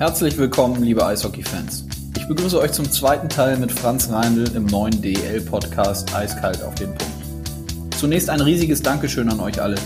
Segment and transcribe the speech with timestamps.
[0.00, 1.84] Herzlich willkommen, liebe Eishockey-Fans.
[2.16, 6.94] Ich begrüße euch zum zweiten Teil mit Franz Reindl im neuen DEL-Podcast Eiskalt auf den
[6.94, 7.94] Punkt.
[7.98, 9.76] Zunächst ein riesiges Dankeschön an euch alle.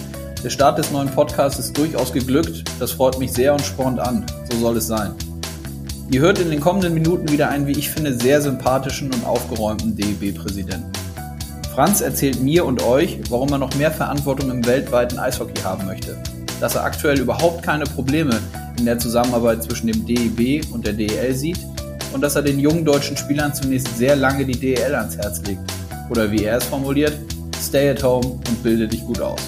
[0.45, 2.63] Der Start des neuen Podcasts ist durchaus geglückt.
[2.79, 4.25] Das freut mich sehr und spornt an.
[4.53, 5.17] So soll es sein.
[6.13, 9.97] Ihr hört in den kommenden Minuten wieder einen, wie ich finde, sehr sympathischen und aufgeräumten
[9.97, 10.93] DEB-Präsidenten.
[11.75, 16.17] Franz erzählt mir und euch, warum er noch mehr Verantwortung im weltweiten Eishockey haben möchte.
[16.61, 18.41] Dass er aktuell überhaupt keine Probleme
[18.79, 21.59] in der Zusammenarbeit zwischen dem DEB und der DEL sieht
[22.13, 25.61] und dass er den jungen deutschen Spielern zunächst sehr lange die DEL ans Herz legt.
[26.11, 27.15] Oder wie er es formuliert,
[27.61, 29.41] stay at home und bilde dich gut aus.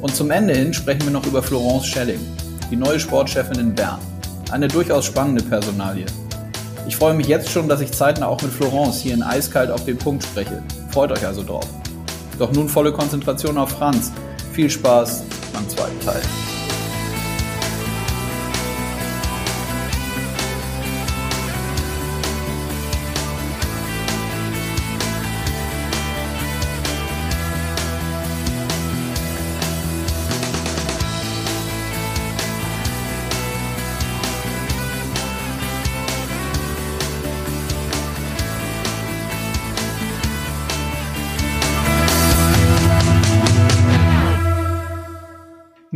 [0.00, 2.20] Und zum Ende hin sprechen wir noch über Florence Schelling,
[2.70, 4.00] die neue Sportchefin in Bern.
[4.50, 6.06] Eine durchaus spannende Personalie.
[6.86, 9.84] Ich freue mich jetzt schon, dass ich zeitnah auch mit Florence hier in Eiskalt auf
[9.84, 10.62] den Punkt spreche.
[10.90, 11.66] Freut euch also drauf.
[12.38, 14.10] Doch nun volle Konzentration auf Franz.
[14.52, 16.22] Viel Spaß beim zweiten Teil.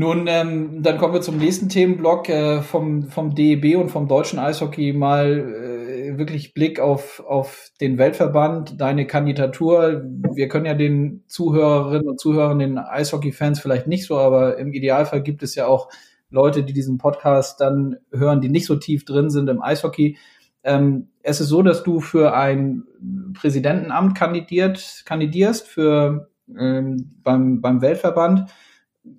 [0.07, 4.39] Nun, ähm, dann kommen wir zum nächsten Themenblock äh, vom, vom DEB und vom deutschen
[4.39, 10.05] Eishockey mal äh, wirklich Blick auf, auf den Weltverband, deine Kandidatur.
[10.33, 15.25] Wir können ja den Zuhörerinnen und Zuhörern, den Eishockey-Fans vielleicht nicht so, aber im Idealfall
[15.25, 15.89] gibt es ja auch
[16.31, 20.19] Leute, die diesen Podcast dann hören, die nicht so tief drin sind im Eishockey.
[20.62, 22.84] Ähm, es ist so, dass du für ein
[23.34, 28.49] Präsidentenamt kandidiert, kandidierst für ähm, beim, beim Weltverband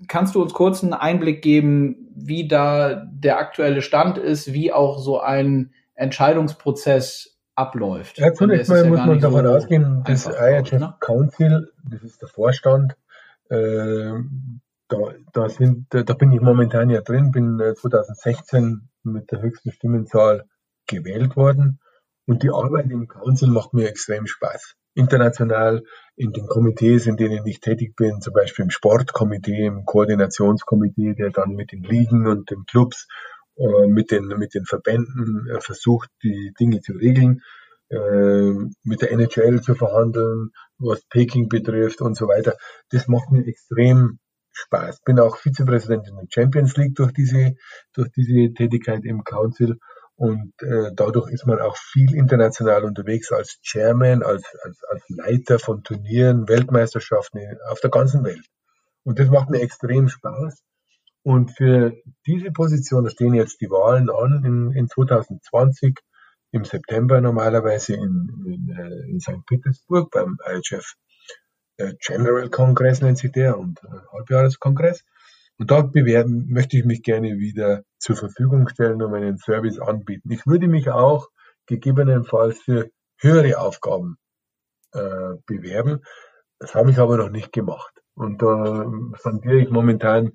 [0.08, 5.00] kannst du uns kurz einen Einblick geben, wie da der aktuelle Stand ist, wie auch
[5.00, 8.18] so ein Entscheidungsprozess abläuft?
[8.18, 10.96] Ja, zunächst mal ja muss man davon so ausgehen, das IHF ne?
[11.00, 12.96] Council, das ist der Vorstand,
[13.50, 14.14] äh,
[14.90, 14.98] da,
[15.34, 18.64] da, sind, da bin ich momentan ja drin, bin 2016
[19.06, 20.46] äh, mit der höchsten Stimmenzahl
[20.86, 21.80] gewählt worden
[22.26, 25.84] und die Arbeit im Council macht mir extrem Spaß international
[26.18, 31.30] in den Komitees, in denen ich tätig bin, zum Beispiel im Sportkomitee, im Koordinationskomitee, der
[31.30, 33.08] dann mit den Ligen und den Clubs,
[33.56, 37.42] äh, mit, den, mit den Verbänden äh, versucht, die Dinge zu regeln,
[37.90, 38.52] äh,
[38.84, 42.56] mit der NHL zu verhandeln, was Peking betrifft und so weiter.
[42.90, 44.18] Das macht mir extrem
[44.52, 45.02] Spaß.
[45.06, 47.56] Bin auch Vizepräsident in der Champions League durch diese,
[47.94, 49.78] durch diese Tätigkeit im Council
[50.18, 55.60] und äh, dadurch ist man auch viel international unterwegs als Chairman, als, als, als Leiter
[55.60, 57.40] von Turnieren, Weltmeisterschaften
[57.70, 58.46] auf der ganzen Welt.
[59.04, 60.64] Und das macht mir extrem Spaß.
[61.24, 61.94] Und für
[62.26, 66.00] diese Position, da stehen jetzt die Wahlen an in, in 2020,
[66.52, 69.46] im September normalerweise in, in, äh, in St.
[69.46, 70.96] Petersburg beim IHF
[71.78, 75.04] äh, General Congress nennt sich der und äh, Halbjahreskongress.
[75.60, 80.32] Und dort bewerben möchte ich mich gerne wieder zur Verfügung stellen und meinen Service anbieten.
[80.32, 81.30] Ich würde mich auch
[81.66, 84.18] gegebenenfalls für höhere Aufgaben
[84.94, 86.04] äh, bewerben.
[86.60, 87.94] Das habe ich aber noch nicht gemacht.
[88.14, 90.34] Und da äh, sondiere ich momentan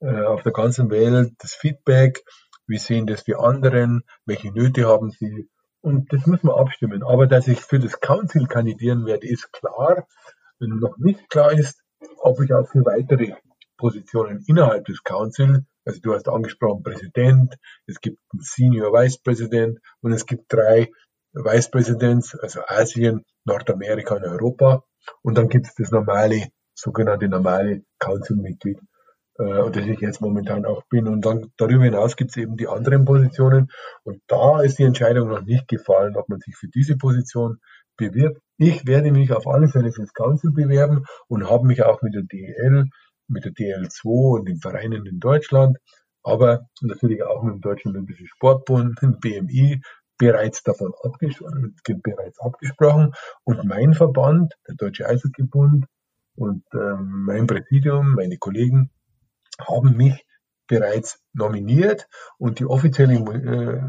[0.00, 2.24] äh, auf der ganzen Welt das Feedback.
[2.66, 4.02] Wie sehen das die anderen?
[4.24, 5.48] Welche Nöte haben sie?
[5.80, 7.02] Und das müssen wir abstimmen.
[7.02, 10.06] Aber dass ich für das Council kandidieren werde, ist klar.
[10.58, 11.82] Wenn noch nicht klar ist,
[12.18, 13.34] ob ich auch für weitere
[13.84, 15.66] Positionen innerhalb des Council.
[15.84, 17.54] Also du hast angesprochen Präsident,
[17.86, 20.90] es gibt einen Senior Vice President und es gibt drei
[21.34, 24.84] Vice Presidents, also Asien, Nordamerika und Europa.
[25.20, 28.78] Und dann gibt es das normale, sogenannte normale Council-Mitglied,
[29.38, 31.06] äh, das ich jetzt momentan auch bin.
[31.06, 33.68] Und dann darüber hinaus gibt es eben die anderen Positionen.
[34.02, 37.58] Und da ist die Entscheidung noch nicht gefallen, ob man sich für diese Position
[37.98, 38.40] bewirbt.
[38.56, 42.22] Ich werde mich auf alle Fälle fürs Council bewerben und habe mich auch mit der
[42.22, 42.88] DEL
[43.28, 45.78] mit der DL2 und den Vereinen in Deutschland,
[46.22, 49.80] aber natürlich auch mit dem Deutschen Olympischen Sportbund, dem BMI,
[50.16, 53.12] bereits davon abgesprochen, bereits abgesprochen.
[53.44, 55.86] Und mein Verband, der Deutsche Eishockeybund
[56.36, 58.90] und äh, mein Präsidium, meine Kollegen
[59.58, 60.24] haben mich
[60.66, 62.08] bereits nominiert
[62.38, 63.82] und die offizielle, äh,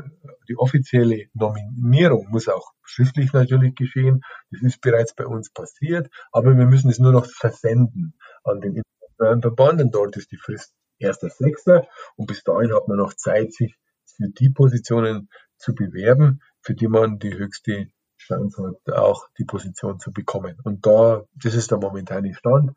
[0.49, 4.21] die offizielle Nominierung muss auch schriftlich natürlich geschehen.
[4.51, 8.13] Das ist bereits bei uns passiert, aber wir müssen es nur noch versenden
[8.43, 8.81] an den
[9.17, 11.85] Verband und dort ist die Frist 1.6.
[12.15, 13.75] und bis dahin hat man noch Zeit, sich
[14.05, 19.99] für die Positionen zu bewerben, für die man die höchste Chance hat, auch die Position
[19.99, 20.57] zu bekommen.
[20.63, 22.71] Und da, das ist der momentane Stand.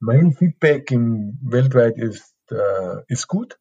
[0.00, 3.58] Mein Feedback im weltweit ist, äh, ist gut.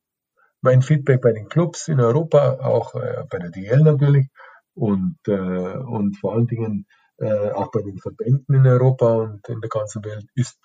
[0.62, 4.27] mein Feedback bei den Clubs in Europa, auch äh, bei der DL natürlich
[4.74, 6.88] und, äh, und vor allen Dingen
[7.18, 10.57] äh, auch bei den Verbänden in Europa und in der ganzen Welt ist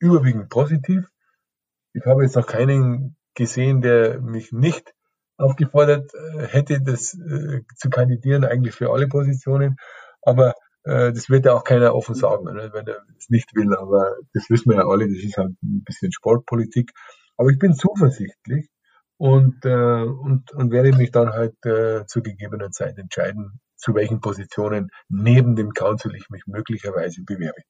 [0.00, 1.06] überwiegend positiv.
[1.92, 4.92] Ich habe jetzt noch keinen gesehen, der mich nicht
[5.36, 9.76] aufgefordert äh, hätte, das äh, zu kandidieren, eigentlich für alle Positionen.
[10.22, 10.54] Aber
[10.84, 13.74] äh, das wird ja auch keiner offen sagen, ne, wenn er es nicht will.
[13.74, 16.92] Aber das wissen wir ja alle, das ist halt ein bisschen Sportpolitik.
[17.36, 18.68] Aber ich bin zuversichtlich
[19.16, 24.20] und, äh, und, und werde mich dann halt äh, zu gegebener Zeit entscheiden, zu welchen
[24.20, 27.62] Positionen neben dem Council ich mich möglicherweise bewerbe.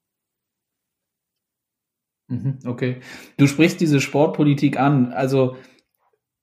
[2.31, 3.01] Mhm, okay.
[3.37, 5.13] Du sprichst diese Sportpolitik an.
[5.13, 5.57] Also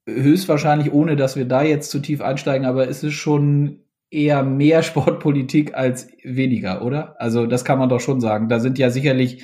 [0.08, 3.80] höchstwahrscheinlich, ohne dass wir da jetzt zu tief einsteigen, aber ist es schon
[4.12, 7.20] eher mehr Sportpolitik als weniger, oder?
[7.20, 8.50] Also das kann man doch schon sagen.
[8.50, 9.44] Da sind ja sicherlich,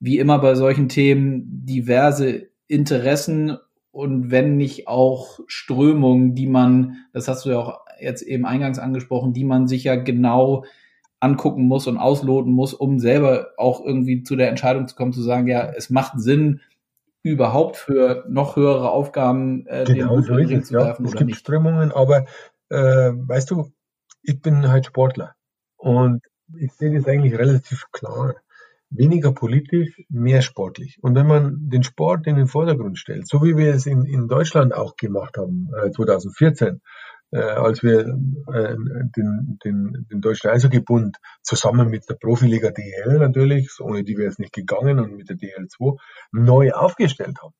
[0.00, 3.56] wie immer bei solchen Themen, diverse Interessen
[3.92, 8.78] und wenn nicht auch Strömungen, die man, das hast du ja auch jetzt eben eingangs
[8.78, 10.64] angesprochen, die man sich ja genau
[11.26, 15.22] angucken muss und ausloten muss, um selber auch irgendwie zu der Entscheidung zu kommen, zu
[15.22, 16.60] sagen, ja, es macht Sinn,
[17.22, 21.08] überhaupt für noch höhere Aufgaben äh, genau, den so ist es, zu werfen ja.
[21.10, 21.38] Es gibt nicht.
[21.40, 22.26] Strömungen, aber
[22.68, 23.72] äh, weißt du,
[24.22, 25.34] ich bin halt Sportler
[25.76, 26.22] und
[26.56, 28.34] ich sehe das eigentlich relativ klar.
[28.88, 30.98] Weniger politisch, mehr sportlich.
[31.02, 34.28] Und wenn man den Sport in den Vordergrund stellt, so wie wir es in, in
[34.28, 36.80] Deutschland auch gemacht haben, äh, 2014,
[37.30, 38.76] äh, als wir äh,
[39.16, 44.38] den, den, den Deutschen Eishockeybund zusammen mit der Profiliga DL natürlich, ohne die wäre es
[44.38, 45.98] nicht gegangen, und mit der DL2
[46.32, 47.54] neu aufgestellt haben.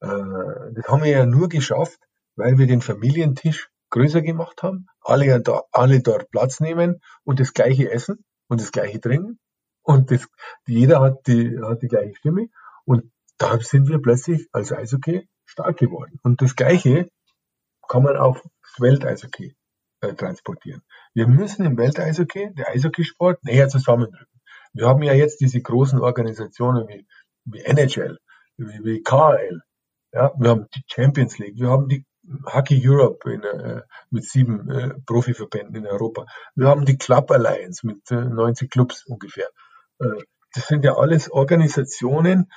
[0.00, 1.98] Äh, das haben wir ja nur geschafft,
[2.36, 7.90] weil wir den Familientisch größer gemacht haben, alle, alle dort Platz nehmen und das gleiche
[7.90, 9.38] essen und das gleiche trinken
[9.82, 10.26] und das,
[10.66, 12.48] jeder hat die, hat die gleiche Stimme
[12.84, 16.18] und da sind wir plötzlich als Eishockey stark geworden.
[16.22, 17.08] Und das Gleiche
[17.88, 18.42] kann man auf
[18.78, 19.56] Welteishockey
[20.00, 20.82] äh, transportieren.
[21.14, 24.26] Wir müssen im Welteishockey, der Eishockeysport, näher zusammenrücken.
[24.72, 27.06] Wir haben ja jetzt diese großen Organisationen wie,
[27.44, 28.18] wie NHL,
[28.56, 29.60] wie, wie KHL,
[30.12, 32.04] ja, wir haben die Champions League, wir haben die
[32.46, 36.26] Hockey Europe in, äh, mit sieben äh, Profiverbänden in Europa.
[36.54, 39.48] Wir haben die Club Alliance mit äh, 90 Clubs ungefähr.
[39.98, 40.22] Äh,
[40.54, 42.50] das sind ja alles Organisationen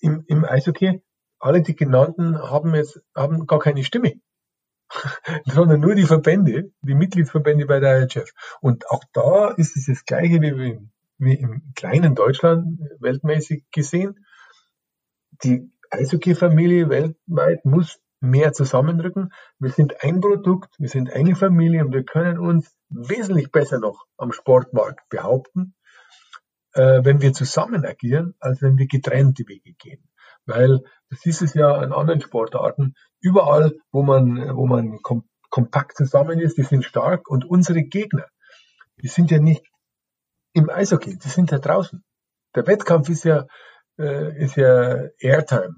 [0.00, 1.02] im, im Eishockey.
[1.44, 4.14] Alle die genannten haben jetzt haben gar keine Stimme.
[5.44, 8.32] sondern nur die Verbände, die Mitgliedsverbände bei der IHF.
[8.62, 10.78] Und auch da ist es das Gleiche wie,
[11.18, 14.24] wie im kleinen Deutschland weltmäßig gesehen.
[15.42, 19.30] Die Eishockey-Familie weltweit muss mehr zusammenrücken.
[19.58, 24.06] Wir sind ein Produkt, wir sind eine Familie und wir können uns wesentlich besser noch
[24.16, 25.74] am Sportmarkt behaupten,
[26.72, 30.08] äh, wenn wir zusammen agieren, als wenn wir getrennte Wege gehen.
[30.46, 30.80] Weil
[31.10, 32.94] das ist es ja in anderen Sportarten.
[33.20, 38.26] Überall, wo man, wo man kom kompakt zusammen ist, die sind stark und unsere Gegner,
[39.00, 39.64] die sind ja nicht
[40.52, 42.02] im Eishockey, die sind ja draußen.
[42.56, 43.46] Der Wettkampf ist ja,
[43.96, 45.76] äh, ist ja Airtime,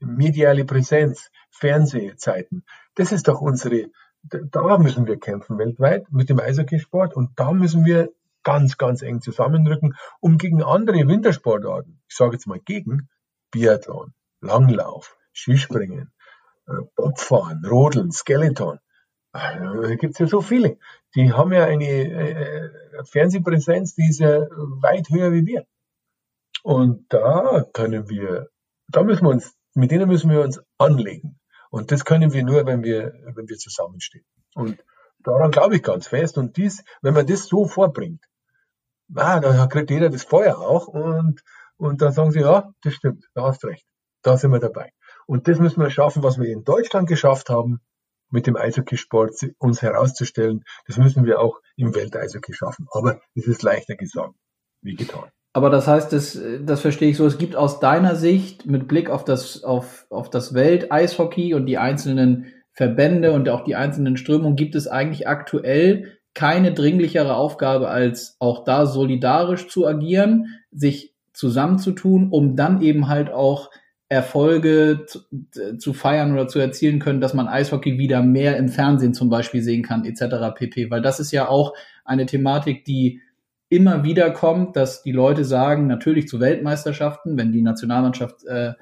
[0.00, 2.64] mediale Präsenz, Fernsehzeiten.
[2.94, 3.88] Das ist doch unsere,
[4.22, 8.08] da müssen wir kämpfen weltweit mit dem Eishockeysport und da müssen wir
[8.42, 13.08] ganz, ganz eng zusammenrücken, um gegen andere Wintersportarten, ich sage jetzt mal gegen,
[13.52, 16.12] Biathlon, Langlauf, Skispringen,
[16.66, 18.80] äh, Bobfahren, Rodeln, Skeleton.
[19.32, 20.78] Da gibt es ja so viele.
[21.14, 22.70] Die haben ja eine äh,
[23.04, 24.40] Fernsehpräsenz, die ist ja
[24.80, 25.66] weit höher wie wir.
[26.62, 28.48] Und da können wir,
[28.88, 31.38] da müssen wir uns, mit denen müssen wir uns anlegen.
[31.70, 34.26] Und das können wir nur, wenn wir, wenn wir zusammenstehen.
[34.54, 34.84] Und
[35.20, 36.36] daran glaube ich ganz fest.
[36.36, 38.24] Und dies, wenn man das so vorbringt,
[39.08, 41.42] na, dann kriegt jeder das Feuer auch und
[41.82, 43.84] und dann sagen sie, ja, das stimmt, da hast recht.
[44.22, 44.90] Da sind wir dabei.
[45.26, 47.80] Und das müssen wir schaffen, was wir in Deutschland geschafft haben,
[48.30, 50.64] mit dem Eishockeysport uns herauszustellen.
[50.86, 52.86] Das müssen wir auch im Welteishockey schaffen.
[52.92, 54.34] Aber es ist leichter gesagt
[54.80, 55.30] wie getan.
[55.54, 59.10] Aber das heißt, das, das verstehe ich so, es gibt aus deiner Sicht mit Blick
[59.10, 64.56] auf das, auf, auf das Welteishockey und die einzelnen Verbände und auch die einzelnen Strömungen,
[64.56, 71.11] gibt es eigentlich aktuell keine dringlichere Aufgabe, als auch da solidarisch zu agieren, sich
[71.42, 73.70] zusammenzutun, um dann eben halt auch
[74.08, 75.20] Erfolge zu,
[75.76, 79.60] zu, feiern oder zu erzielen können, dass man Eishockey wieder mehr im Fernsehen zum Beispiel
[79.60, 80.54] sehen kann, etc.
[80.54, 80.88] pp.
[80.88, 83.22] Weil das ist ja auch eine Thematik, die
[83.68, 88.74] immer wieder kommt, dass die Leute sagen, natürlich zu Weltmeisterschaften, wenn die Nationalmannschaft äh,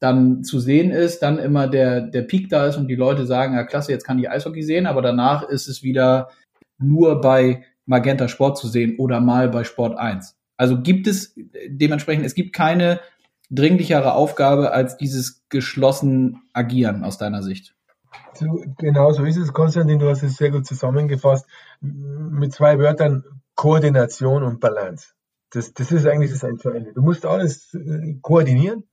[0.00, 3.54] dann zu sehen ist, dann immer der, der Peak da ist und die Leute sagen,
[3.54, 6.30] ja klasse, jetzt kann ich Eishockey sehen, aber danach ist es wieder
[6.78, 10.37] nur bei Magenta Sport zu sehen oder mal bei Sport 1.
[10.58, 11.34] Also gibt es
[11.68, 13.00] dementsprechend, es gibt keine
[13.48, 17.74] dringlichere Aufgabe als dieses geschlossen Agieren aus deiner Sicht.
[18.34, 21.46] So, genau so ist es, Konstantin, du hast es sehr gut zusammengefasst.
[21.80, 23.24] Mit zwei Wörtern
[23.54, 25.08] Koordination und Balance.
[25.50, 26.92] Das, das ist eigentlich das Entscheidende.
[26.92, 28.84] Du musst alles äh, koordinieren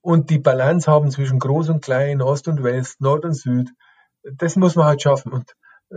[0.00, 3.70] und die Balance haben zwischen Groß und Klein, Ost und West, Nord und Süd.
[4.22, 5.32] Das muss man halt schaffen.
[5.32, 5.54] Und
[5.90, 5.96] äh,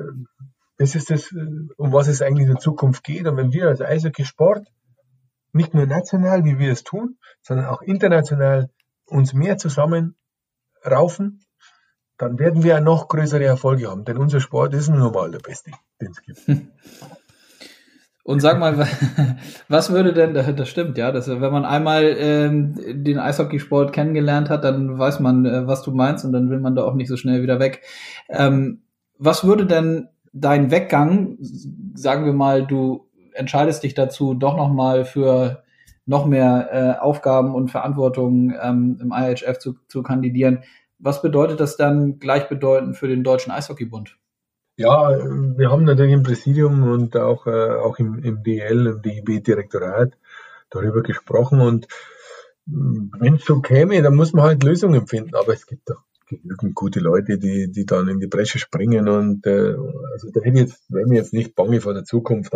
[0.83, 1.31] das ist das,
[1.77, 3.25] um was es eigentlich in Zukunft geht.
[3.25, 4.67] Und wenn wir als Eishockey-Sport
[5.53, 8.69] nicht nur national, wie wir es tun, sondern auch international
[9.05, 10.17] uns mehr zusammen
[10.85, 11.45] raufen,
[12.17, 14.03] dann werden wir noch größere Erfolge haben.
[14.03, 15.71] Denn unser Sport ist nun mal der beste,
[16.01, 16.41] den es gibt.
[18.25, 18.85] Und sag mal,
[19.69, 22.75] was würde denn, das stimmt, ja, dass, wenn man einmal ähm,
[23.05, 26.75] den Eishockeysport kennengelernt hat, dann weiß man, äh, was du meinst und dann will man
[26.75, 27.83] da auch nicht so schnell wieder weg.
[28.27, 28.83] Ähm,
[29.17, 31.37] was würde denn dein Weggang,
[31.93, 35.63] sagen wir mal, du entscheidest dich dazu, doch nochmal für
[36.05, 40.63] noch mehr äh, Aufgaben und Verantwortung ähm, im IHF zu, zu kandidieren.
[40.99, 44.17] Was bedeutet das dann gleichbedeutend für den Deutschen Eishockeybund?
[44.75, 50.17] Ja, wir haben natürlich im Präsidium und auch, äh, auch im, im DL, im DIB-Direktorat
[50.69, 51.87] darüber gesprochen und
[52.65, 55.35] wenn es so käme, dann muss man halt Lösungen finden.
[55.35, 56.03] Aber es gibt doch
[56.41, 59.75] genügend gute Leute, die, die dann in die Bresche springen und äh,
[60.13, 62.53] also da hätte jetzt, wenn wir jetzt nicht bange vor der Zukunft.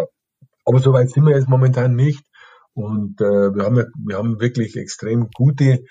[0.66, 2.26] Aber so weit sind wir jetzt momentan nicht.
[2.74, 5.86] Und äh, wir, haben, wir haben wirklich extrem gute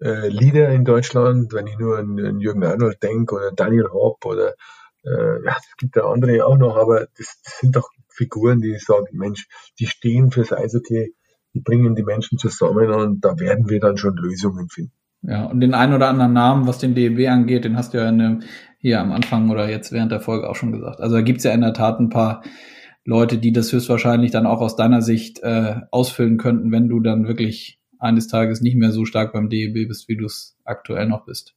[0.00, 4.24] äh, Leader in Deutschland, wenn ich nur an, an Jürgen Arnold denke oder Daniel Hopp
[4.24, 4.54] oder
[5.04, 8.78] äh, ja, es gibt ja andere auch noch, aber das, das sind doch Figuren, die
[8.78, 9.46] sagen, Mensch,
[9.78, 11.14] die stehen fürs Eishockey,
[11.52, 14.92] die bringen die Menschen zusammen und da werden wir dann schon Lösungen finden.
[15.26, 18.10] Ja, und den einen oder anderen Namen, was den DEB angeht, den hast du ja
[18.10, 18.42] dem,
[18.78, 21.00] hier am Anfang oder jetzt während der Folge auch schon gesagt.
[21.00, 22.42] Also da gibt's ja in der Tat ein paar
[23.06, 27.26] Leute, die das höchstwahrscheinlich dann auch aus deiner Sicht äh, ausfüllen könnten, wenn du dann
[27.26, 31.24] wirklich eines Tages nicht mehr so stark beim DEB bist, wie du es aktuell noch
[31.24, 31.54] bist.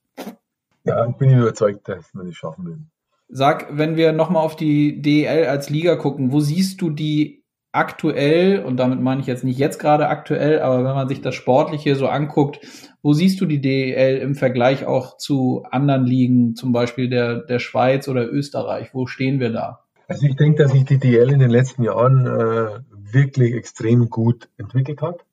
[0.86, 2.92] Ja, ich bin überzeugt, dass wir das schaffen werden.
[3.28, 7.37] Sag, wenn wir nochmal auf die DEL als Liga gucken, wo siehst du die
[7.78, 11.36] aktuell, und damit meine ich jetzt nicht jetzt gerade aktuell, aber wenn man sich das
[11.36, 12.60] Sportliche so anguckt,
[13.02, 17.60] wo siehst du die DEL im Vergleich auch zu anderen Ligen, zum Beispiel der, der
[17.60, 18.94] Schweiz oder Österreich?
[18.94, 19.86] Wo stehen wir da?
[20.08, 22.80] Also ich denke, dass sich die DEL in den letzten Jahren äh,
[23.14, 25.24] wirklich extrem gut entwickelt hat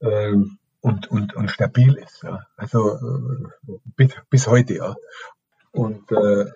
[0.00, 0.34] äh,
[0.80, 2.22] und, und, und stabil ist.
[2.22, 2.46] Ja.
[2.56, 4.94] Also äh, bis, bis heute, ja.
[5.72, 6.46] Und äh,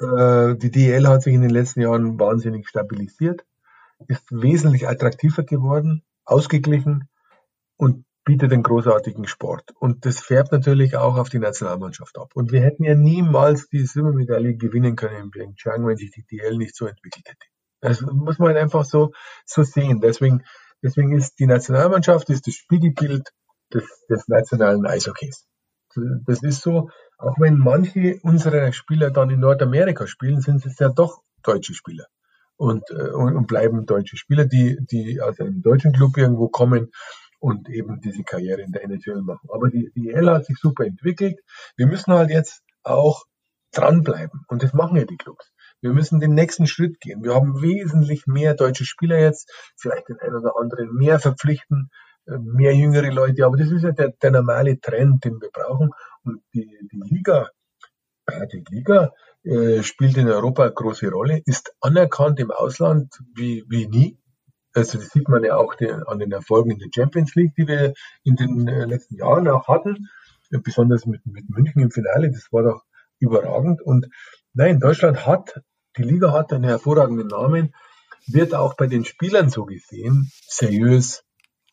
[0.00, 3.44] äh, die DEL hat sich in den letzten Jahren wahnsinnig stabilisiert,
[4.08, 7.08] ist wesentlich attraktiver geworden, ausgeglichen
[7.76, 9.72] und bietet einen großartigen Sport.
[9.78, 12.30] Und das färbt natürlich auch auf die Nationalmannschaft ab.
[12.34, 16.56] Und wir hätten ja niemals die Silbermedaille gewinnen können in Pyeongchang, wenn sich die DL
[16.56, 17.46] nicht so entwickelt hätte.
[17.80, 19.12] Das muss man halt einfach so,
[19.44, 20.00] so sehen.
[20.00, 20.42] Deswegen,
[20.82, 23.28] deswegen ist die Nationalmannschaft ist das Spiegelbild
[23.72, 25.46] des, des nationalen Eishockeys.
[26.26, 30.88] Das ist so, auch wenn manche unserer Spieler dann in Nordamerika spielen, sind es ja
[30.88, 32.06] doch deutsche Spieler
[32.56, 36.90] und, äh, und bleiben deutsche Spieler, die, die aus einem deutschen Club irgendwo kommen
[37.38, 39.48] und eben diese Karriere in der NHL machen.
[39.52, 41.40] Aber die, die EL hat sich super entwickelt.
[41.76, 43.24] Wir müssen halt jetzt auch
[43.72, 45.50] dranbleiben und das machen ja die Clubs.
[45.80, 47.22] Wir müssen den nächsten Schritt gehen.
[47.22, 51.90] Wir haben wesentlich mehr deutsche Spieler jetzt, vielleicht den einen oder anderen mehr verpflichten,
[52.26, 55.90] äh, mehr jüngere Leute, aber das ist ja der, der normale Trend, den wir brauchen.
[56.22, 57.50] Und die, die Liga,
[58.52, 59.12] die Liga
[59.44, 64.18] äh, spielt in Europa eine große Rolle, ist anerkannt im Ausland wie, wie nie.
[64.72, 67.68] Also das sieht man ja auch den, an den Erfolgen in der Champions League, die
[67.68, 70.08] wir in den äh, letzten Jahren auch hatten,
[70.50, 72.82] besonders mit, mit München im Finale, das war doch
[73.18, 73.82] überragend.
[73.82, 74.08] Und
[74.52, 75.60] nein, Deutschland hat,
[75.96, 77.74] die Liga hat einen hervorragenden Namen,
[78.26, 81.24] wird auch bei den Spielern so gesehen, seriös,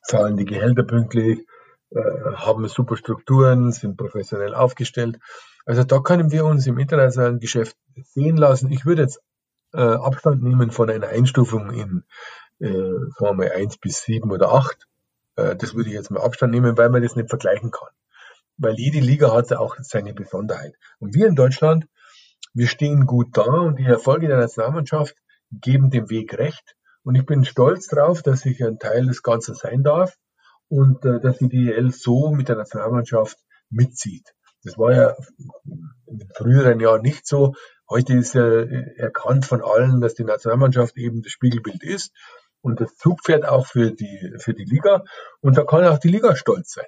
[0.04, 1.46] zahlen die Gehälter pünktlich,
[1.92, 2.00] äh,
[2.36, 5.20] haben super Strukturen, sind professionell aufgestellt.
[5.66, 8.72] Also da können wir uns im internationalen Geschäft sehen lassen.
[8.72, 9.22] Ich würde jetzt
[9.74, 12.04] äh, Abstand nehmen von einer Einstufung in
[12.60, 14.88] äh, sagen wir mal eins bis sieben oder acht.
[15.36, 17.90] Äh, das würde ich jetzt mal Abstand nehmen, weil man das nicht vergleichen kann.
[18.58, 20.76] Weil jede Liga hat auch seine Besonderheit.
[21.00, 21.88] Und wir in Deutschland,
[22.54, 25.16] wir stehen gut da und die Erfolge der Nationalmannschaft
[25.52, 26.76] geben dem Weg recht.
[27.04, 30.16] Und ich bin stolz darauf, dass ich ein Teil des Ganzen sein darf
[30.68, 33.38] und äh, dass die DL so mit der Nationalmannschaft
[33.70, 34.34] mitzieht.
[34.64, 35.16] Das war ja
[36.06, 37.54] in den früheren Jahren nicht so.
[37.90, 42.14] Heute ist ja erkannt von allen, dass die Nationalmannschaft eben das Spiegelbild ist
[42.62, 45.04] und das Zugpferd auch für die, für die Liga.
[45.42, 46.88] Und da kann auch die Liga stolz sein.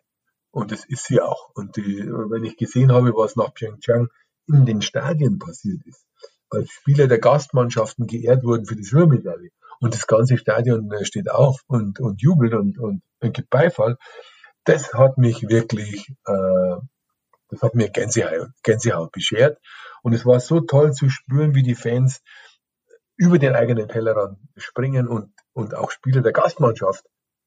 [0.51, 1.49] Und das ist sie auch.
[1.55, 4.09] Und die, wenn ich gesehen habe, was nach Pyeongchang
[4.47, 6.05] in den Stadien passiert ist,
[6.49, 9.49] als Spieler der Gastmannschaften geehrt wurden für die Silbermedaille
[9.79, 13.97] und das ganze Stadion äh, steht auf und, und jubelt und, und, und gibt Beifall,
[14.63, 16.75] das hat mich wirklich, äh,
[17.53, 19.59] das hat mir Gänsehaut, Gänsehaut beschert.
[20.01, 22.21] Und es war so toll zu spüren, wie die Fans
[23.15, 27.05] über den eigenen Tellerrand springen und, und auch Spieler der Gastmannschaft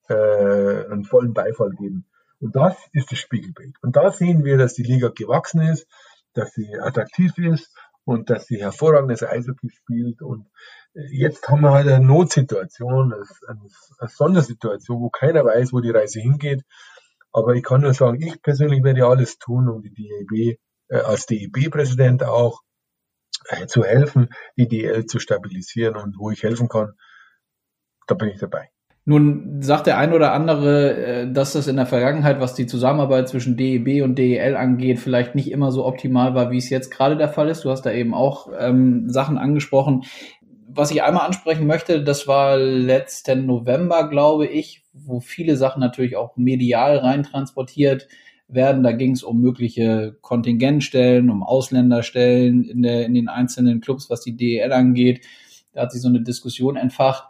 [0.09, 2.07] äh, einen vollen Beifall geben.
[2.41, 3.77] Und das ist das Spiegelbild.
[3.83, 5.87] Und da sehen wir, dass die Liga gewachsen ist,
[6.35, 10.23] dass sie attraktiv ist und dass sie hervorragendes Eishockey spielt.
[10.23, 10.47] Und
[10.95, 15.91] äh, jetzt haben wir halt eine Notsituation, eine, eine Sondersituation, wo keiner weiß, wo die
[15.91, 16.63] Reise hingeht.
[17.37, 21.27] Aber ich kann nur sagen, ich persönlich werde alles tun, um die DEB, äh, als
[21.27, 22.63] DEB-Präsident auch,
[23.49, 26.95] äh, zu helfen, die DL zu stabilisieren und wo ich helfen kann,
[28.07, 28.71] da bin ich dabei.
[29.05, 33.29] Nun sagt der ein oder andere, äh, dass das in der Vergangenheit, was die Zusammenarbeit
[33.29, 37.19] zwischen DEB und DEL angeht, vielleicht nicht immer so optimal war, wie es jetzt gerade
[37.19, 37.67] der Fall ist.
[37.67, 40.05] Du hast da eben auch ähm, Sachen angesprochen.
[40.69, 46.17] Was ich einmal ansprechen möchte, das war letzten November, glaube ich, wo viele Sachen natürlich
[46.17, 48.09] auch medial reintransportiert
[48.49, 48.83] werden.
[48.83, 54.23] Da ging es um mögliche Kontingentstellen, um Ausländerstellen in, der, in den einzelnen Clubs, was
[54.23, 55.25] die DEL angeht.
[55.73, 57.29] Da hat sich so eine Diskussion entfacht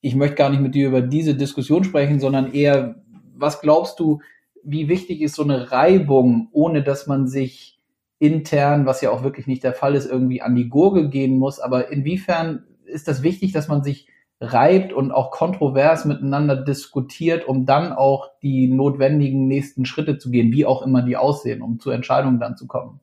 [0.00, 3.02] ich möchte gar nicht mit dir über diese Diskussion sprechen, sondern eher,
[3.34, 4.20] was glaubst du,
[4.62, 7.77] wie wichtig ist so eine Reibung, ohne dass man sich
[8.18, 11.60] intern, was ja auch wirklich nicht der Fall ist, irgendwie an die Gurgel gehen muss.
[11.60, 14.08] Aber inwiefern ist das wichtig, dass man sich
[14.40, 20.52] reibt und auch kontrovers miteinander diskutiert, um dann auch die notwendigen nächsten Schritte zu gehen,
[20.52, 23.00] wie auch immer die aussehen, um zu Entscheidungen dann zu kommen?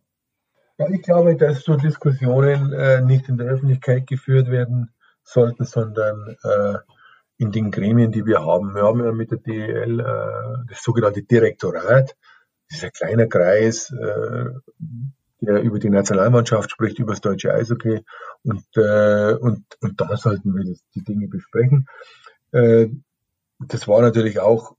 [0.77, 4.91] Ja, ich glaube, dass so Diskussionen äh, nicht in der Öffentlichkeit geführt werden
[5.24, 6.77] sollten, sondern äh,
[7.38, 8.75] in den Gremien, die wir haben.
[8.75, 10.03] Wir haben ja mit der DEL äh,
[10.69, 12.15] das sogenannte Direktorat,
[12.72, 14.45] dieser kleine Kreis, äh,
[15.41, 18.03] der über die Nationalmannschaft spricht, über das deutsche Eishockey
[18.43, 21.88] und, äh, und, und da sollten wir das, die Dinge besprechen.
[22.51, 22.88] Äh,
[23.60, 24.75] das war natürlich auch,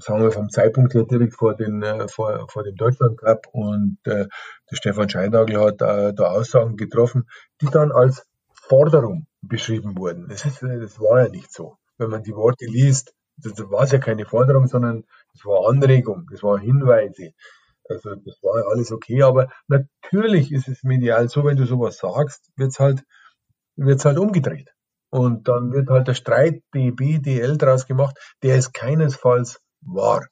[0.00, 3.98] sagen wir vom Zeitpunkt her direkt vor, den, äh, vor, vor dem Deutschland Cup und
[4.04, 4.26] äh,
[4.70, 7.28] der Stefan Scheindagel hat äh, da Aussagen getroffen,
[7.60, 10.28] die dann als Forderung beschrieben wurden.
[10.28, 11.76] Das, ist, das war ja nicht so.
[11.96, 16.42] Wenn man die Worte liest, das war ja keine Forderung, sondern das war Anregung, das
[16.42, 17.32] waren Hinweise.
[17.88, 22.50] Also das war alles okay, aber natürlich ist es medial so, wenn du sowas sagst,
[22.56, 23.04] wird's halt,
[23.76, 24.70] wird's halt umgedreht.
[25.10, 30.26] Und dann wird halt der Streit DB, DL draus gemacht, der es keinesfalls war.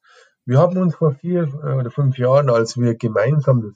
[0.44, 3.74] Wir haben uns vor vier oder fünf Jahren, als wir gemeinsam das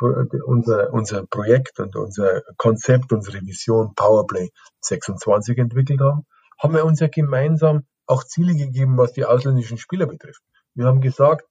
[0.00, 4.50] unser, unser Projekt und unser Konzept, unsere Vision Powerplay
[4.80, 6.26] 26 entwickelt haben,
[6.60, 10.42] haben wir uns ja gemeinsam auch Ziele gegeben, was die ausländischen Spieler betrifft.
[10.74, 11.46] Wir haben gesagt,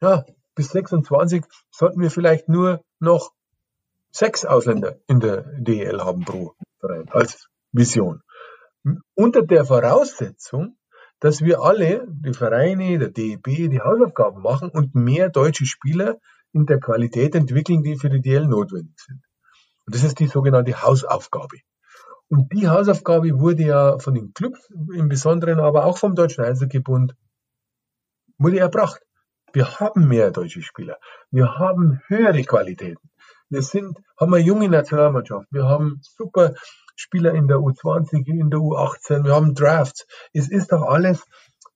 [0.00, 3.32] ja, bis 26 sollten wir vielleicht nur noch
[4.10, 8.22] sechs Ausländer in der DEL haben pro Verein als Vision.
[9.14, 10.76] Unter der Voraussetzung,
[11.20, 16.16] dass wir alle, die Vereine, der DEB, die Hausaufgaben machen und mehr deutsche Spieler
[16.52, 19.22] in der Qualität entwickeln, die für die DL notwendig sind.
[19.86, 21.58] Und das ist die sogenannte Hausaufgabe.
[22.28, 27.14] Und die Hausaufgabe wurde ja von den Clubs im Besonderen, aber auch vom Deutschen Eishockeybund,
[28.40, 29.00] wurde erbracht.
[29.52, 30.98] Wir haben mehr deutsche Spieler.
[31.30, 33.10] Wir haben höhere Qualitäten.
[33.48, 35.48] Wir sind, haben eine junge Nationalmannschaft.
[35.50, 36.54] Wir haben super
[36.96, 39.24] Spieler in der U20, in der U18.
[39.24, 40.06] Wir haben Drafts.
[40.32, 41.24] Es ist doch alles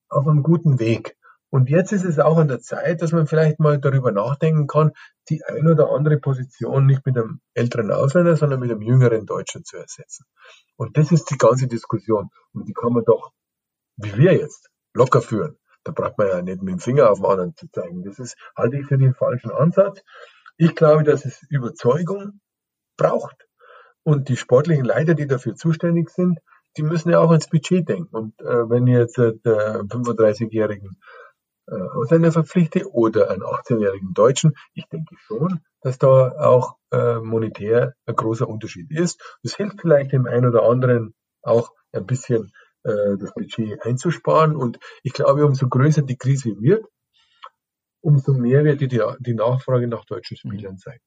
[0.09, 1.17] auf einem guten Weg.
[1.51, 4.93] Und jetzt ist es auch an der Zeit, dass man vielleicht mal darüber nachdenken kann,
[5.29, 9.65] die ein oder andere Position nicht mit einem älteren Ausländer, sondern mit einem jüngeren Deutschen
[9.65, 10.27] zu ersetzen.
[10.77, 12.31] Und das ist die ganze Diskussion.
[12.53, 13.33] Und die kann man doch,
[13.97, 15.57] wie wir jetzt, locker führen.
[15.85, 18.03] Da braucht man ja nicht mit dem Finger auf den anderen zu zeigen.
[18.03, 20.03] Das ist, halte ich für den falschen Ansatz.
[20.57, 22.41] Ich glaube, dass es Überzeugung
[22.97, 23.47] braucht.
[24.03, 26.39] Und die sportlichen Leiter, die dafür zuständig sind,
[26.77, 28.15] die müssen ja auch ins Budget denken.
[28.15, 30.99] Und äh, wenn jetzt äh, der 35-jährigen
[31.67, 37.95] äh, Ausländer verpflichte oder einen 18-jährigen Deutschen, ich denke schon, dass da auch äh, monetär
[38.07, 39.39] ein großer Unterschied ist.
[39.43, 42.53] Das hilft vielleicht dem einen oder anderen auch ein bisschen
[42.85, 44.55] das Budget einzusparen.
[44.57, 46.87] Und ich glaube, umso größer die Krise wird,
[48.01, 50.99] umso mehr wird die, die Nachfrage nach deutschen Spielern sein.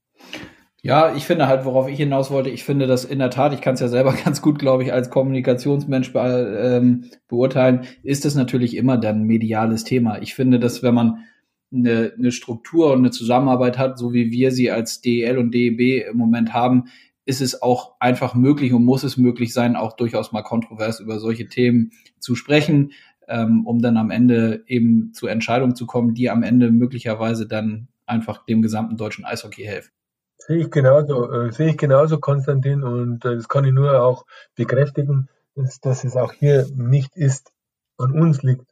[0.83, 3.61] Ja, ich finde halt, worauf ich hinaus wollte, ich finde das in der Tat, ich
[3.61, 6.19] kann es ja selber ganz gut, glaube ich, als Kommunikationsmensch be
[6.61, 10.21] ähm, beurteilen, ist es natürlich immer dann mediales Thema.
[10.21, 11.25] Ich finde, dass wenn man
[11.73, 16.07] eine, eine Struktur und eine Zusammenarbeit hat, so wie wir sie als DEL und DEB
[16.09, 16.85] im Moment haben,
[17.27, 21.19] ist es auch einfach möglich und muss es möglich sein, auch durchaus mal kontrovers über
[21.19, 22.93] solche Themen zu sprechen,
[23.27, 27.89] ähm, um dann am Ende eben zu Entscheidungen zu kommen, die am Ende möglicherweise dann
[28.05, 29.91] einfach dem gesamten deutschen Eishockey helfen.
[30.37, 34.25] Sehe ich genauso, äh, sehe ich genauso, Konstantin, und äh, das kann ich nur auch
[34.55, 37.51] bekräftigen, dass, dass es auch hier nicht ist,
[37.97, 38.71] an uns liegt,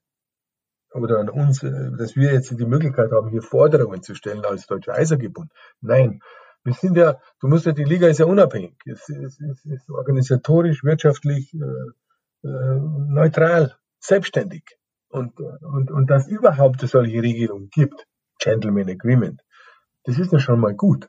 [0.94, 4.66] oder an uns, äh, dass wir jetzt die Möglichkeit haben, hier Forderungen zu stellen als
[4.66, 5.52] Deutscher Eisergebund.
[5.82, 6.22] Nein,
[6.66, 8.76] wir sind ja, du musst ja, die Liga ist ja unabhängig.
[8.86, 14.64] Es, es, es ist organisatorisch, wirtschaftlich äh, äh, neutral, selbstständig.
[15.08, 18.08] Und, und, und dass überhaupt solche Regelungen gibt,
[18.40, 19.42] Gentleman Agreement,
[20.04, 21.08] das ist ja schon mal gut.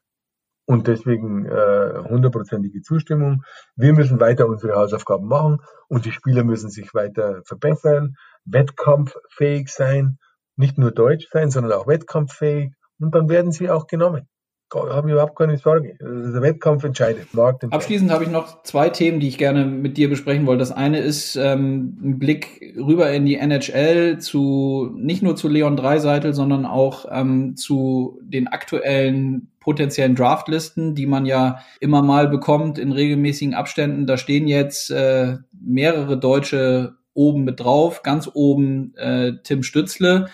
[0.66, 3.42] Und deswegen äh, hundertprozentige Zustimmung.
[3.76, 10.18] Wir müssen weiter unsere Hausaufgaben machen und die Spieler müssen sich weiter verbessern, wettkampffähig sein,
[10.56, 12.74] nicht nur deutsch sein, sondern auch wettkampffähig.
[12.98, 14.28] Und dann werden sie auch genommen
[14.74, 15.96] habe ich überhaupt keine Sorge.
[16.00, 17.28] Der Wettkampf entscheidet.
[17.70, 20.60] Abschließend habe ich noch zwei Themen, die ich gerne mit dir besprechen wollte.
[20.60, 25.76] Das eine ist ähm, ein Blick rüber in die NHL zu nicht nur zu Leon
[25.76, 32.78] Dreiseitel, sondern auch ähm, zu den aktuellen potenziellen Draftlisten, die man ja immer mal bekommt
[32.78, 34.06] in regelmäßigen Abständen.
[34.06, 38.02] Da stehen jetzt äh, mehrere Deutsche oben mit drauf.
[38.02, 40.26] Ganz oben äh, Tim Stützle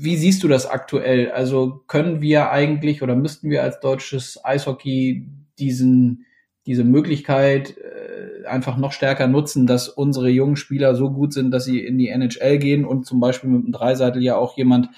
[0.00, 1.30] wie siehst du das aktuell?
[1.32, 5.26] Also können wir eigentlich oder müssten wir als deutsches Eishockey
[5.58, 6.24] diesen,
[6.66, 11.64] diese Möglichkeit äh, einfach noch stärker nutzen, dass unsere jungen Spieler so gut sind, dass
[11.64, 14.90] sie in die NHL gehen und zum Beispiel mit dem Dreiseitel ja auch jemand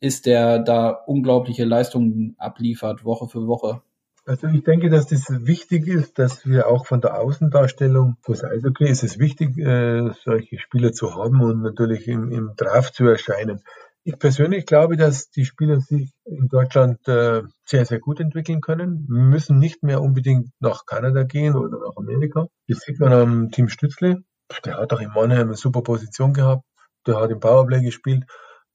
[0.00, 3.82] ist, der da unglaubliche Leistungen abliefert, Woche für Woche?
[4.26, 8.88] Also ich denke, dass das wichtig ist, dass wir auch von der Außendarstellung fürs Eishockey
[8.88, 13.60] ist es wichtig, äh, solche Spieler zu haben und natürlich im, im Draft zu erscheinen.
[14.06, 19.06] Ich persönlich glaube, dass die Spieler sich in Deutschland äh, sehr, sehr gut entwickeln können,
[19.08, 22.46] müssen nicht mehr unbedingt nach Kanada gehen oder nach Amerika.
[22.68, 24.22] Das sieht man am Team Stützle.
[24.66, 26.64] Der hat auch in Mannheim eine super Position gehabt.
[27.06, 28.24] Der hat im Powerplay gespielt.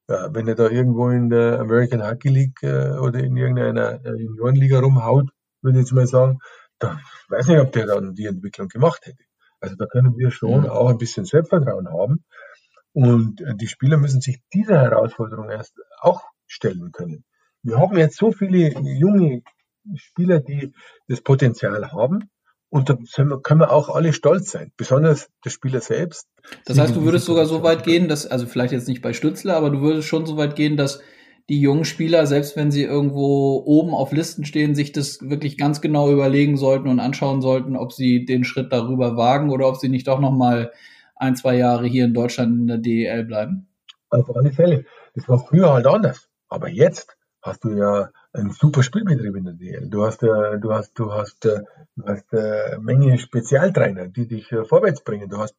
[0.08, 4.16] Ja, wenn er da irgendwo in der American Hockey League äh, oder in irgendeiner äh,
[4.16, 5.30] Juniorenliga rumhaut,
[5.62, 6.40] würde ich jetzt mal sagen,
[6.80, 9.24] da weiß nicht, ob der dann die Entwicklung gemacht hätte.
[9.60, 10.70] Also da können wir schon mhm.
[10.70, 12.24] auch ein bisschen Selbstvertrauen haben.
[12.94, 17.24] Und äh, die Spieler müssen sich dieser Herausforderung erst auch stellen können.
[17.62, 19.42] Wir haben jetzt so viele junge
[19.96, 20.74] Spieler, die
[21.08, 22.30] das Potenzial haben.
[22.72, 22.98] Und da
[23.42, 26.28] können wir auch alle stolz sein, besonders der Spieler selbst.
[26.66, 29.58] Das heißt, du würdest sogar so weit gehen, dass, also vielleicht jetzt nicht bei Stützler,
[29.58, 31.02] aber du würdest schon so weit gehen, dass
[31.50, 35.82] die jungen Spieler, selbst wenn sie irgendwo oben auf Listen stehen, sich das wirklich ganz
[35.82, 39.90] genau überlegen sollten und anschauen sollten, ob sie den Schritt darüber wagen oder ob sie
[39.90, 40.72] nicht doch nochmal
[41.20, 43.68] ein, zwei Jahre hier in Deutschland in der DEL bleiben?
[44.10, 44.86] Auf alle Fälle.
[45.14, 46.30] Das war früher halt anders.
[46.48, 49.90] Aber jetzt hast du ja einen super Spielbetrieb in der DL.
[49.90, 51.62] Du hast, äh, du hast, du hast, äh,
[51.96, 55.30] du hast äh, Menge Spezialtrainer, die dich äh, vorwärts bringen.
[55.30, 55.58] Du hast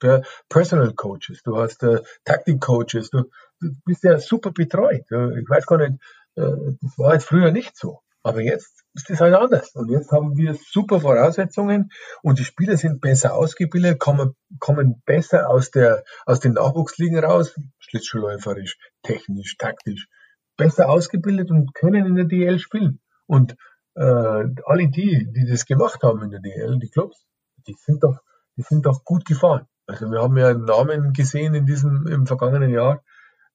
[0.48, 3.10] Personal Coaches, du hast äh, Taktik Coaches.
[3.10, 3.24] Du,
[3.60, 5.02] du bist ja super betreut.
[5.02, 6.00] Ich weiß gar nicht,
[6.34, 8.00] das war halt früher nicht so.
[8.22, 9.74] Aber jetzt ist das halt anders.
[9.74, 11.90] Und jetzt haben wir super Voraussetzungen
[12.22, 17.54] und die Spieler sind besser ausgebildet, kommen, kommen besser aus, der, aus den Nachwuchsligen raus,
[17.78, 20.08] schlittschuhläuferisch, technisch, taktisch,
[20.56, 23.00] besser ausgebildet und können in der DL spielen.
[23.26, 23.56] Und
[23.94, 27.26] äh, alle die, die das gemacht haben in der DL, die Clubs,
[27.66, 28.18] die sind doch,
[28.56, 29.66] die sind doch gut gefahren.
[29.86, 33.02] Also wir haben ja Namen gesehen in diesem, im vergangenen Jahr.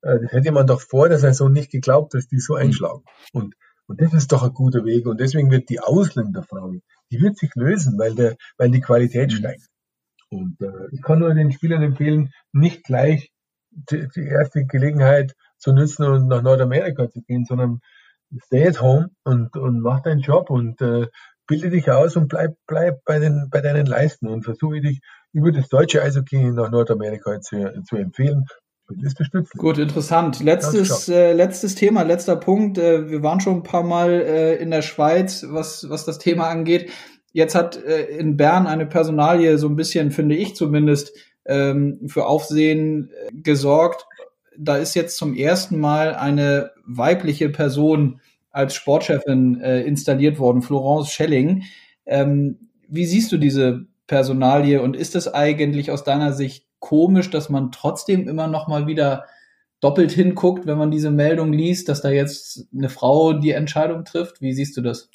[0.01, 3.04] Äh, das hätte man doch vor der Saison nicht geglaubt, dass die so einschlagen.
[3.32, 3.54] Und
[3.88, 5.06] und das ist doch ein guter Weg.
[5.06, 9.36] Und deswegen wird die Ausländerfrage, die wird sich lösen, weil, der, weil die Qualität mhm.
[9.36, 9.67] steigt.
[10.30, 13.32] Und äh, ich kann nur den Spielern empfehlen, nicht gleich
[13.71, 17.80] die, die erste Gelegenheit zu nutzen und nach Nordamerika zu gehen, sondern
[18.45, 21.08] stay at home und, und mach deinen Job und äh,
[21.48, 25.52] bilde dich aus und bleib, bleib bei, den, bei deinen Leisten und versuche dich über
[25.52, 28.45] das deutsche Eishockey nach Nordamerika zu, zu empfehlen
[29.02, 29.52] ist bestützt.
[29.54, 30.43] Gut, interessant.
[30.43, 32.78] Letztes, äh, letztes Thema, letzter Punkt.
[32.78, 36.48] Äh, wir waren schon ein paar Mal äh, in der Schweiz, was, was das Thema
[36.48, 36.91] angeht.
[37.32, 41.13] Jetzt hat äh, in Bern eine Personalie so ein bisschen, finde ich zumindest,
[41.45, 44.06] ähm, für Aufsehen äh, gesorgt.
[44.58, 48.21] Da ist jetzt zum ersten Mal eine weibliche Person
[48.52, 51.63] als Sportchefin äh, installiert worden, Florence Schelling.
[52.06, 57.50] Ähm, wie siehst du diese Personalie und ist es eigentlich aus deiner Sicht komisch, dass
[57.50, 59.26] man trotzdem immer noch mal wieder
[59.82, 64.39] doppelt hinguckt, wenn man diese Meldung liest, dass da jetzt eine Frau die Entscheidung trifft?
[64.39, 65.10] Wie siehst du das?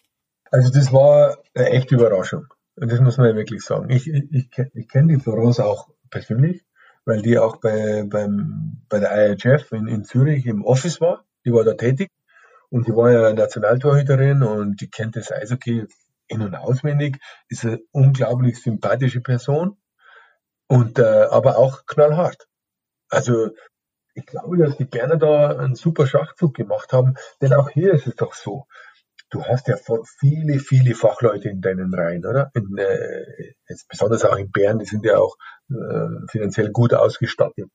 [0.50, 2.46] Also das war eine echte Überraschung.
[2.74, 3.88] Das muss man ja wirklich sagen.
[3.88, 6.64] Ich, ich, ich, ich kenne die Florence auch persönlich,
[7.04, 11.24] weil die auch bei, beim, bei der IHF in, in Zürich im Office war.
[11.44, 12.10] Die war da tätig.
[12.68, 15.86] Und die war ja Nationaltorhüterin und die kennt das Eishockey
[16.26, 19.76] in- und auswendig, ist eine unglaublich sympathische Person
[20.70, 22.46] und äh, aber auch knallhart.
[23.08, 23.50] Also
[24.14, 28.06] ich glaube, dass die Berner da einen super Schachzug gemacht haben, denn auch hier ist
[28.06, 28.66] es doch so.
[29.30, 29.76] Du hast ja
[30.20, 32.50] viele, viele Fachleute in deinen Reihen, oder?
[32.54, 35.36] In, äh, jetzt besonders auch in Bern, die sind ja auch
[35.70, 37.68] äh, finanziell gut ausgestattet.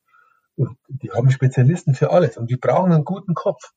[0.56, 3.72] Und die haben Spezialisten für alles und die brauchen einen guten Kopf.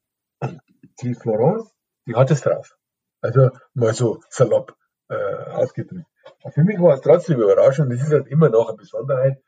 [1.03, 1.69] Die Florence,
[2.07, 2.77] die hat es drauf.
[3.21, 4.77] Also mal so salopp
[5.09, 6.07] äh, ausgedrückt.
[6.51, 7.93] Für mich war es trotzdem überraschend.
[7.93, 9.39] Das ist halt immer noch eine Besonderheit,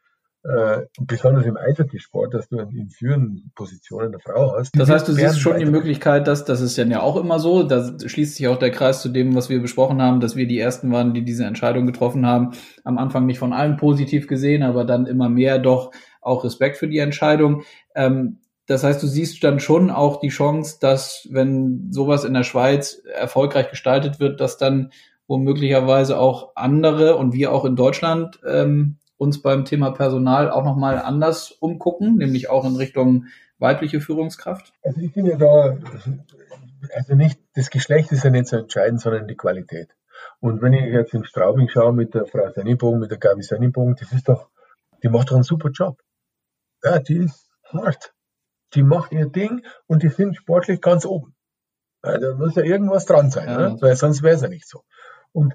[0.42, 4.70] äh, besonders im Eishockeysport, dass du in führenden Positionen eine Frau hast.
[4.78, 7.98] Das heißt, du siehst schon die Möglichkeit, dass das ist ja auch immer so, da
[7.98, 10.90] schließt sich auch der Kreis zu dem, was wir besprochen haben, dass wir die ersten
[10.92, 12.52] waren, die diese Entscheidung getroffen haben.
[12.84, 16.88] Am Anfang nicht von allen positiv gesehen, aber dann immer mehr doch auch Respekt für
[16.88, 17.62] die Entscheidung.
[17.94, 22.44] Ähm, das heißt, du siehst dann schon auch die Chance, dass wenn sowas in der
[22.44, 24.92] Schweiz erfolgreich gestaltet wird, dass dann
[25.30, 30.98] womöglicherweise auch andere und wir auch in Deutschland ähm, uns beim Thema Personal auch nochmal
[30.98, 33.26] anders umgucken, nämlich auch in Richtung
[33.60, 34.72] weibliche Führungskraft?
[34.82, 35.78] Also ich finde da,
[36.92, 39.94] also nicht, das Geschlecht ist ja nicht so entscheidend, sondern die Qualität.
[40.40, 43.94] Und wenn ich jetzt im Straubing schaue mit der Frau Sennibogen, mit der Gabi Sennibogen,
[43.94, 44.48] das ist doch,
[45.04, 46.00] die macht doch einen super Job.
[46.82, 48.14] Ja, die ist hart.
[48.74, 51.36] Die macht ihr Ding und die sind sportlich ganz oben.
[52.04, 53.70] Ja, da muss ja irgendwas dran sein, ja.
[53.70, 53.76] ne?
[53.80, 54.82] weil sonst wäre es ja nicht so.
[55.32, 55.54] Und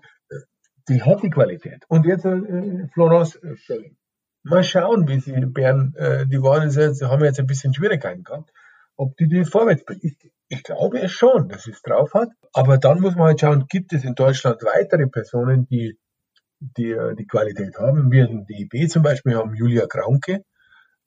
[0.88, 1.84] die hat die Qualität.
[1.88, 3.98] Und jetzt äh, Florence äh, Schelling.
[4.44, 8.52] Mal schauen, wie sie Bern, äh, die waren jetzt, haben jetzt ein bisschen Schwierigkeiten gehabt,
[8.96, 10.04] ob die die vorwärts bringt.
[10.04, 12.30] Ich, ich glaube es schon, dass sie es drauf hat.
[12.54, 15.98] Aber dann muss man halt schauen, gibt es in Deutschland weitere Personen, die
[16.60, 18.12] die, äh, die Qualität haben.
[18.12, 20.44] Wir in DEB zum Beispiel haben Julia Kraunke,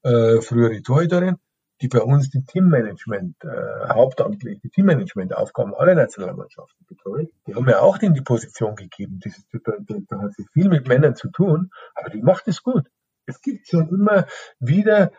[0.02, 1.36] äh, frühere Torhüterin,
[1.80, 7.80] die bei uns die Teammanagement, äh, hauptamtlich die Teammanagement-Aufgaben aller Nationalmannschaften betreut, die haben ja
[7.80, 9.20] auch in die Position gegeben.
[9.22, 9.72] Das ist, da,
[10.08, 12.86] da, hat sie viel mit Männern zu tun, aber die macht es gut.
[13.26, 14.26] Es gibt schon immer
[14.58, 15.12] wieder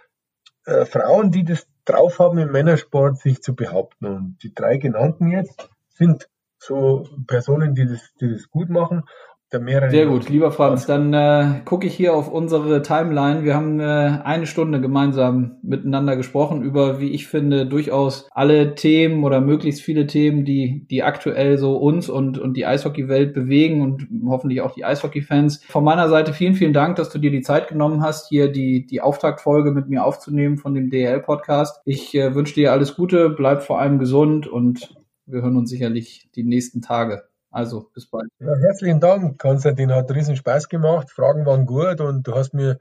[0.66, 4.06] äh, Frauen, die das drauf haben, im Männersport sich zu behaupten.
[4.06, 9.04] Und die drei genannten jetzt sind so Personen, die das, die das gut machen
[9.52, 9.90] der mehrere.
[9.90, 10.86] Sehr gut, lieber Franz.
[10.86, 13.44] Dann äh, gucke ich hier auf unsere Timeline.
[13.44, 19.24] Wir haben äh, eine Stunde gemeinsam miteinander gesprochen über, wie ich finde, durchaus alle Themen
[19.24, 24.08] oder möglichst viele Themen, die, die aktuell so uns und, und die Eishockeywelt bewegen und
[24.28, 25.64] hoffentlich auch die Eishockey-Fans.
[25.68, 28.86] Von meiner Seite vielen, vielen Dank, dass du dir die Zeit genommen hast, hier die,
[28.86, 31.82] die Auftaktfolge mit mir aufzunehmen von dem DL-Podcast.
[31.86, 36.30] Ich äh, wünsche dir alles Gute, bleib vor allem gesund und wir hören uns sicherlich
[36.36, 37.29] die nächsten Tage.
[37.52, 38.30] Also, bis bald.
[38.40, 39.92] Ja, herzlichen Dank, Konstantin.
[39.92, 41.10] Hat riesen Spaß gemacht.
[41.10, 42.78] Fragen waren gut und du hast mir,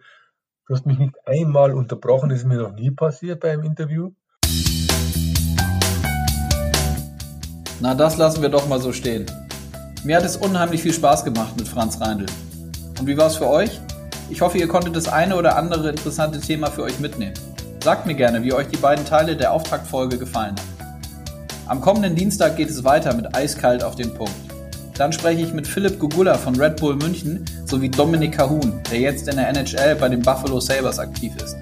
[0.67, 2.29] du hast mich nicht einmal unterbrochen.
[2.29, 4.11] Das ist mir noch nie passiert beim Interview.
[7.81, 9.25] Na, das lassen wir doch mal so stehen.
[10.05, 12.27] Mir hat es unheimlich viel Spaß gemacht mit Franz Reindl.
[12.99, 13.81] Und wie war es für euch?
[14.29, 17.35] Ich hoffe, ihr konntet das eine oder andere interessante Thema für euch mitnehmen.
[17.83, 20.79] Sagt mir gerne, wie euch die beiden Teile der Auftaktfolge gefallen haben.
[21.69, 24.58] Am kommenden Dienstag geht es weiter mit Eiskalt auf den Punkt.
[24.99, 29.29] Dann spreche ich mit Philipp Gugula von Red Bull München sowie Dominik Cahun, der jetzt
[29.29, 31.57] in der NHL bei den Buffalo Sabres aktiv ist.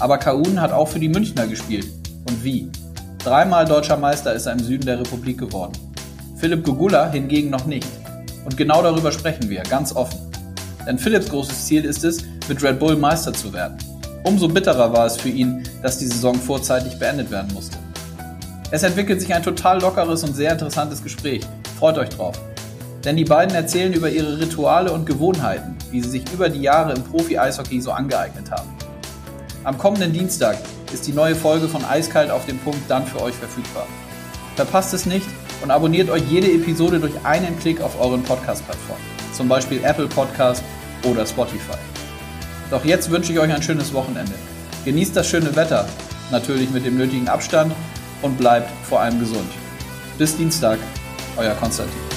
[0.00, 1.86] Aber Cahun hat auch für die Münchner gespielt.
[2.26, 2.70] Und wie?
[3.18, 5.72] Dreimal deutscher Meister ist er im Süden der Republik geworden.
[6.36, 7.86] Philipp Gugula hingegen noch nicht.
[8.46, 10.18] Und genau darüber sprechen wir, ganz offen.
[10.86, 13.76] Denn Philipps großes Ziel ist es, mit Red Bull Meister zu werden.
[14.24, 17.76] Umso bitterer war es für ihn, dass die Saison vorzeitig beendet werden musste.
[18.70, 21.42] Es entwickelt sich ein total lockeres und sehr interessantes Gespräch.
[21.78, 22.38] Freut euch drauf.
[23.08, 26.92] Denn die beiden erzählen über ihre Rituale und Gewohnheiten, die sie sich über die Jahre
[26.92, 28.68] im Profi-Eishockey so angeeignet haben.
[29.64, 30.58] Am kommenden Dienstag
[30.92, 33.86] ist die neue Folge von Eiskalt auf dem Punkt dann für euch verfügbar.
[34.56, 35.26] Verpasst es nicht
[35.62, 40.62] und abonniert euch jede Episode durch einen Klick auf euren Podcast-Plattformen, zum Beispiel Apple Podcast
[41.02, 41.78] oder Spotify.
[42.70, 44.34] Doch jetzt wünsche ich euch ein schönes Wochenende.
[44.84, 45.88] Genießt das schöne Wetter,
[46.30, 47.72] natürlich mit dem nötigen Abstand
[48.20, 49.48] und bleibt vor allem gesund.
[50.18, 50.78] Bis Dienstag,
[51.38, 52.07] euer Konstantin.